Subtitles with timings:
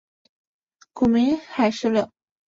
[0.93, 2.09] 古名海石榴。